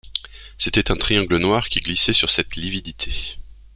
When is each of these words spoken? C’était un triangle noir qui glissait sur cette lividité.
C’était 0.57 0.89
un 0.89 0.95
triangle 0.97 1.37
noir 1.37 1.69
qui 1.69 1.79
glissait 1.79 2.11
sur 2.11 2.31
cette 2.31 2.55
lividité. 2.55 3.37